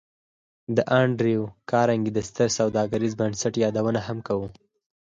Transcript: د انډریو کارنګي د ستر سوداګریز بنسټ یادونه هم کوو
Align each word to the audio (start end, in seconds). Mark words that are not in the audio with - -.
د 0.75 0.77
انډریو 0.99 1.43
کارنګي 1.71 2.11
د 2.13 2.19
ستر 2.29 2.49
سوداګریز 2.59 3.13
بنسټ 3.19 3.53
یادونه 3.63 3.99
هم 4.07 4.17
کوو 4.27 4.47